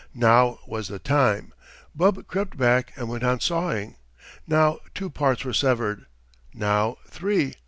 [0.15, 1.53] Now was the time!
[1.95, 3.97] Bub crept back and went on sawing.
[4.47, 6.07] Now two parts were severed.
[6.55, 7.53] Now three.